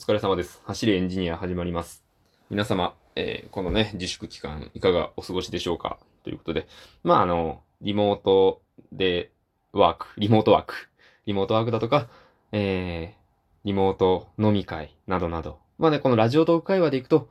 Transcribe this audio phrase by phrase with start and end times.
[0.00, 0.62] 疲れ様です。
[0.64, 2.02] 走れエンジニア始まります。
[2.48, 5.98] 皆様、えーこのね、自粛期間、いかがお過ごしでしょうか？
[6.24, 6.66] ということで、
[7.04, 9.30] まあ、あの、リモートで
[9.74, 10.74] ワーク、リモートワーク、
[11.26, 12.08] リモートワークだとか、
[12.50, 13.20] えー、
[13.64, 17.28] リモート飲み会などなど、まあね、このラジオトーク会話でいくと、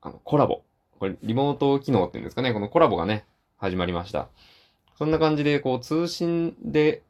[0.00, 0.62] あの、コラボ。
[1.00, 3.24] これ、リモート機能っていうんですかね、このコラボがね、
[3.56, 4.28] 始まりました。
[4.96, 7.02] そんな感じで、こう、通信で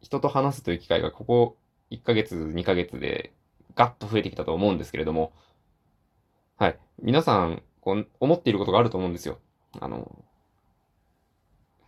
[0.00, 1.56] 人と話すという機会が、ここ
[1.92, 3.32] 1ヶ月、2ヶ月で、
[3.76, 5.32] ガッと増えてきたと思うんですけれども、
[6.56, 6.78] はい。
[7.02, 9.38] 皆さん、こう、思っていることがあると思うんですよ。
[9.80, 10.24] あの、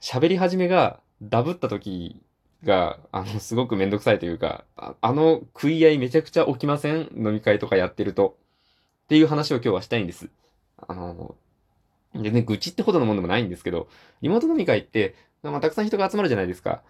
[0.00, 2.20] 喋り始めがダブった時
[2.64, 7.10] が、あの、すごくめんどくさいというか、あの食い合いめちゃくちゃ起きません？
[7.16, 8.36] 飲み会とかやってると。
[9.04, 10.28] っていう話を今日はしたいんです。
[10.76, 11.36] あの、
[12.14, 13.88] でね、愚痴ってほどのものでもないんですけど、
[14.20, 16.82] リモート飲み会って、まあ、たくさん人が集まるじゃないですか。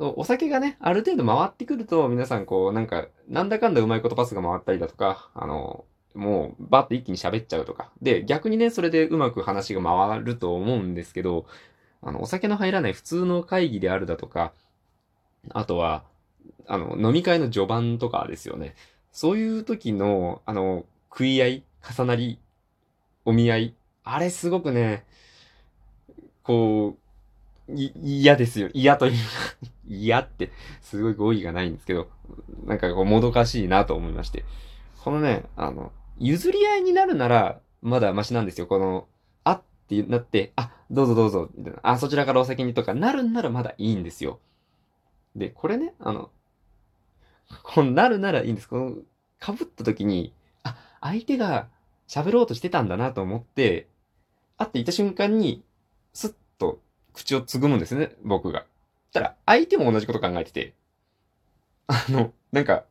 [0.00, 7.90] そうお酒がね、ある程度回ってくると、皆さんこう、なんか、なんだかんだうまいことパスが回ったりだとか、あの、もう、バッと一気に喋っちゃうとか。
[8.00, 11.44] で、逆にね、それでうまく話が回ると思うんですけど、
[12.00, 14.54] あの、お酒の入らない普通の会議であるだとか、
[15.50, 16.04] あとは、
[16.66, 18.76] あの、飲み会の序盤とかですよね。
[19.12, 22.38] そういう時の、あの、食い合い、重なり、
[23.26, 23.74] お見合い、
[24.04, 25.04] あれすごくね、
[26.42, 27.00] こう、
[27.74, 28.70] 嫌ですよ。
[28.72, 29.18] 嫌というか、
[29.90, 32.08] 嫌って、すごい語彙がないんですけど、
[32.64, 34.44] なんかこう、もどかしいなと思いまして。
[35.02, 38.66] このね、あの、譲り合いになるなら、まだマシなんですよ。
[38.66, 39.08] この、
[39.44, 41.80] あってなって、あ、どうぞどうぞ、みたいな。
[41.82, 44.40] あ、そちらからお先にとかなるんならまだいいんですよ。
[45.34, 46.30] で、これね、あの、
[47.62, 48.68] こうなるならいいんです。
[48.68, 48.96] この、
[49.40, 51.68] 被った時に、あ、相手が
[52.06, 53.88] 喋ろうとしてたんだなと思って、
[54.56, 55.64] 会っていた瞬間に、
[56.12, 56.80] スッと
[57.14, 58.66] 口をつぐむんですね、僕が。
[59.10, 60.74] したら、相手も同じこと考えてて、
[61.88, 62.84] あの、なんか、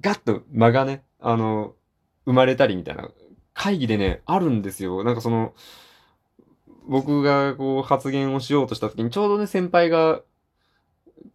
[0.00, 1.74] ガッと間がね、あの、
[2.24, 3.10] 生まれたりみたいな、
[3.52, 5.02] 会議でね、あるんですよ。
[5.02, 5.54] なんかその、
[6.86, 10.22] 僕がこう発言をしようとした時に、ちょうどね、先輩が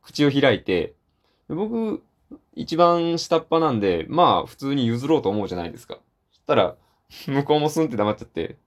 [0.01, 0.95] 口を開いて、
[1.49, 2.01] 僕、
[2.55, 5.99] 一番下っ端なんで、まあ、普通に譲ろうと思うじゃないですか。
[6.31, 6.75] そしたら、
[7.27, 8.57] 向こうもスンって黙っちゃって、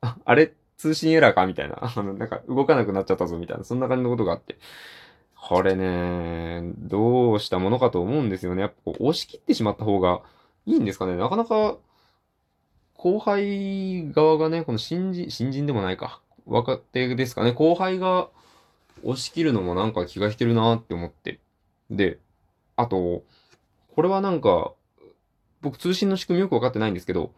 [0.00, 0.54] あ、あれ？
[0.76, 1.78] 通信エラーかみたいな。
[1.96, 3.64] あの、なんか動かなくなっちゃったぞみたいな。
[3.64, 4.58] そんな感じのことがあって。
[5.36, 8.62] これね、どうしたものかと思うんですよね。
[8.62, 10.22] やっぱこう押し切ってしまった方が
[10.66, 11.16] いいんですかね。
[11.16, 11.76] なかなか、
[12.94, 16.22] 後輩側がね、この新人、新人でもないか。
[16.46, 17.52] 若手ですかね。
[17.52, 18.30] 後輩が
[19.02, 21.40] 押し切るのもなんか気が引けるなって思って。
[21.90, 22.18] で、
[22.76, 23.22] あと、
[23.94, 24.72] これはなんか、
[25.60, 27.32] 僕通信の仕組みよくわかってないんですけど、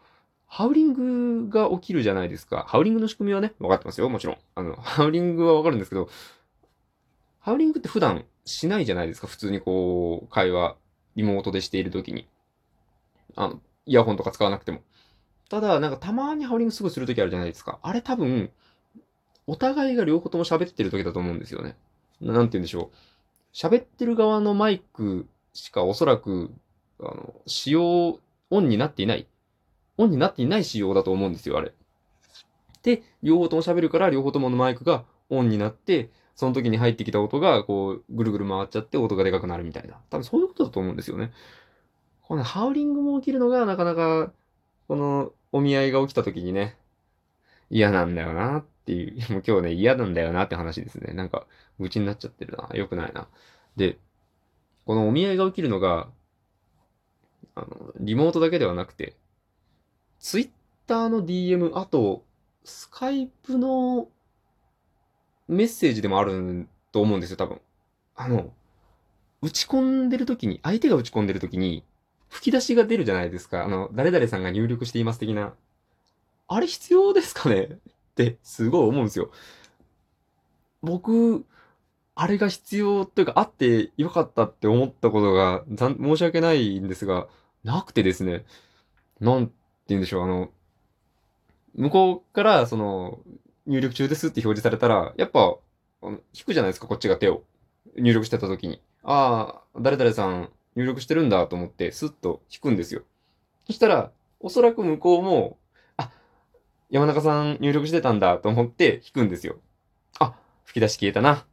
[0.47, 2.65] ハウリングが起きるじゃないですか。
[2.67, 4.37] ハウリングの仕組みはね、分かってますよ、もちろん。
[4.55, 6.09] あの、 ハウリングは分かるんですけど、
[7.39, 10.77] ハウリングって普段しないじゃないですか、普通にこう、会話、
[11.15, 12.27] リモートでしているときに。
[13.35, 14.81] あの、イヤホンとか使わなくても。
[15.49, 17.79] ただ、なんかたまにハウリングすぐするときあるじゃないですか。
[17.81, 18.51] あれ多分、
[19.47, 21.77] お互いが両方とも喋ってるときだと思うんですよね。
[22.19, 22.95] ななんて言うんでしょう。
[23.53, 26.51] 喋ってる側のマイクしかおそらく、
[26.99, 28.19] あの、使用、
[28.49, 29.27] オンになっていない。
[29.97, 31.73] オンになっていない仕様だと思うんですよ、あれ。
[32.83, 39.95] で、両方とも喋るから、両方とものマイクがオンになって、その時に入ってきた音が、こう、ぐるぐる回っちゃって音がでかくなるみたいな。
[40.09, 41.31] 多分そういうことだと思うんですよね。
[42.21, 44.31] この、ハウリングも起きるのが、なかなか、
[44.87, 46.77] この、お見合いが起きた時にね、
[47.69, 51.13] 嫌なんだよなっていう、 もう今日ね、嫌なんだよなって話ですね。
[51.13, 51.47] なんか、
[51.79, 52.69] 愚痴になっちゃってるな。
[52.73, 53.27] 良くないな。
[53.75, 53.97] で、
[54.85, 56.09] このお見合いが起きるのが、
[57.55, 59.15] あの、リモートだけではなくて、
[60.27, 60.49] ツイッ
[60.87, 62.25] ターの DM、あと、
[62.65, 64.09] スカイプの
[65.47, 67.61] メッセージでもあると思うんですよ、多分。
[68.13, 68.51] あの、
[69.41, 71.85] 打ち込んでる時に、相手が打ち込んでる時に、
[72.27, 73.63] 吹き出しが出るじゃないですか。
[73.63, 75.53] あの、誰々さんが入力しています的な。
[76.49, 77.61] あれ必要ですかね？
[77.61, 77.79] っ
[78.15, 79.31] て、すごい思うんですよ。
[80.81, 81.45] 僕、
[82.15, 87.29] あれが必要というか、あってよかったって思ったことが、申し訳ないんですが、
[87.63, 88.43] なくてですね、
[89.21, 89.53] なん
[89.89, 90.49] 言うんでしょう、あの、
[91.75, 93.19] 向こうから、その、
[93.65, 95.57] 入力中ですって表示されたら、やっぱ、
[96.33, 97.43] 引くじゃないですか、こっちが手を。
[97.97, 98.81] 入力してた時に。
[99.03, 103.03] ああ、誰々さん入力してるんだと思って、スッと引くんですよ。
[103.65, 105.57] そしたら、おそらく向こうも、
[105.97, 106.11] あ、
[106.89, 109.57] 山中さん入力してたんだと思って引くんですよ。
[110.19, 110.35] あ、
[110.65, 111.45] 吹き出し消えたな。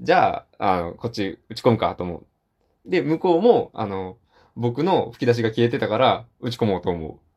[0.00, 2.26] じゃあ、あの、こっち打ち込むかと思う。
[2.86, 4.16] で、向こうも、あの、
[4.56, 7.27] 僕の吹き出しが消えてたから打ち込もうと思う。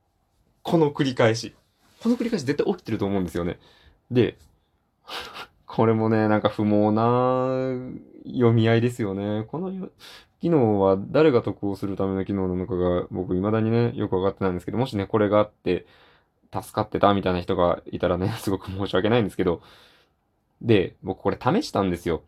[0.63, 1.53] この繰り返し。
[2.01, 3.59] この繰り返し絶対起きてると思うんですよね。
[4.09, 4.37] で、
[5.65, 7.75] これもね、なんか不毛な
[8.25, 9.45] 読み合いですよね。
[9.47, 9.89] この
[10.41, 15.85] 機能は誰が得をするための機能なのかが僕未だにね、よくわかってないんですけど、もしね、これがあって
[16.51, 19.61] 助かってたみたいな人がいたらね、 すごく申し訳ないんですけど、
[20.61, 22.23] で、僕これ試したんですよ。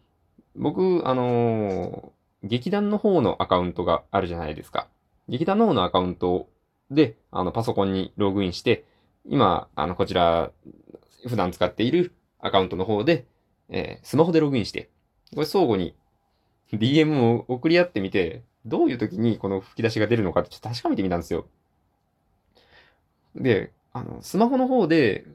[0.55, 4.87] 僕、あのー、劇団の方のアカウントがあるじゃないですか。
[5.27, 6.47] 劇団の方のアカウント
[6.91, 8.85] で、あの、パソコンにログインして、
[9.25, 10.51] 今、あの、こちら、
[11.27, 13.25] 普段使っているアカウントの方で、
[13.69, 14.89] えー、スマホでログインして、
[15.33, 15.95] これ相互に
[16.71, 21.47] DM を送り合ってみて、どういう時にこの吹き出しが出るのかってちょっと確かめてみたんですよ。
[23.35, 25.25] で、あの、スマホの方で、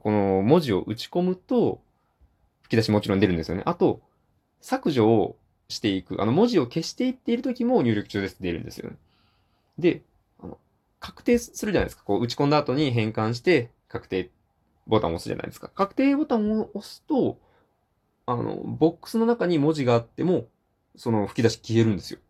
[0.00, 1.80] この文字を打ち込むと、
[2.62, 3.62] 吹き出しもちろん出るんですよね。
[3.64, 4.00] あと、
[4.60, 5.36] 削除を
[5.68, 6.20] していく。
[6.20, 8.96] あの、文字を消していっている時も入力中です出るんですよね。
[9.78, 10.02] で、
[11.00, 12.04] 確定するじゃないですか。
[12.04, 14.30] こう打ち込んだ後に変換して、確定
[14.86, 15.68] ボタンを押すじゃないですか。
[15.68, 17.38] 確定ボタンを押すと、
[18.26, 20.46] あの、ボックスの中に文字があっても、
[20.96, 22.20] その吹き出し消えるんですよ。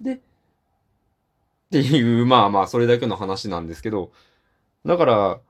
[0.00, 0.20] で、っ
[1.70, 4.12] ていう、まあまあ、それだけの話なんですけど、
[4.84, 5.40] だから、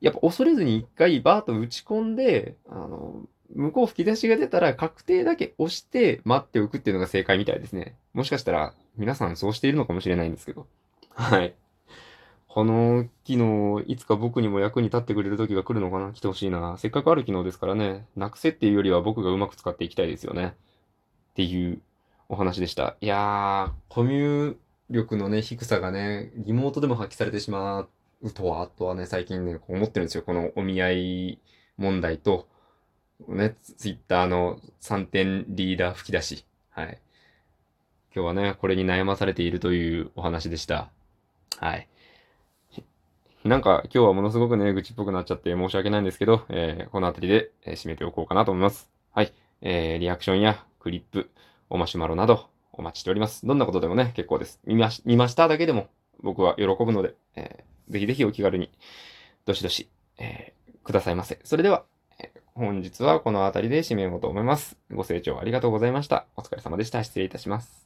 [0.00, 7.96] やっぱ恐れずに一回バーッと打ち込んで、あの、向こう吹き出しが出たら確定だけ押して待っておくっていうのが正解みたいですね。
[8.12, 10.66] もしかしたら皆さんそうしているのかもしれないんですけど。
[11.18, 11.54] はい。
[12.46, 16.12] この機能、いつか僕にも役に立ってくれる時が来るのかな？
[16.12, 16.76] 来てほしいな。
[16.78, 18.06] せっかくある機能ですからね。
[18.16, 20.54] なくせっていうよりは僕がうまく使っていきたいですよね。
[21.32, 21.80] っていう
[22.28, 22.96] お話でした。
[23.00, 24.56] いやー、コミュ
[24.90, 27.88] 力のね、低さがね、リモートでも発揮されてしま
[28.22, 30.22] うとは、あとはね、最近ね、こう思ってるんですよ。
[30.22, 31.38] このお見合い
[31.78, 32.46] 問題と、
[33.28, 36.44] ね、ツイッターの3点リーダー吹き出し。
[36.70, 36.98] はい。
[38.14, 40.90] 今日はね、これに悩まされているというお話でした。
[41.58, 41.88] はい。
[43.44, 48.90] なんか今日はものすごくね、愚痴っぽくなっちゃって申し訳ないんですけど、えー、この辺りで、え、締めておこうかなと思います。
[49.12, 49.32] はい。
[49.62, 51.30] えー、リアクションやクリップ、
[51.70, 53.46] おマシュマロなどお待ちしております。
[53.46, 54.60] どんなことでもね、結構です。
[54.64, 55.86] 見まし、見ましただけでも
[56.22, 58.70] 僕は喜ぶので、えー、ぜひぜひお気軽に、
[59.44, 59.88] どしどし、
[60.18, 61.38] えー、くださいませ。
[61.44, 61.84] それでは、
[62.18, 64.76] え、本日はこの辺りで締めようと思います。
[64.90, 66.26] ご清聴ありがとうございました。
[66.36, 67.04] お疲れ様でした。
[67.04, 67.85] 失礼いたします。